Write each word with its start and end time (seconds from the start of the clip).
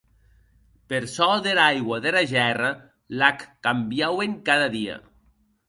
Per 0.89 1.01
çò 1.15 1.27
dera 1.47 1.65
aigua 1.73 1.97
dera 2.05 2.23
gèrra, 2.33 2.71
l'ac 3.21 3.39
cambiauen 3.67 4.33
cada 4.51 4.67
dia. 4.79 4.97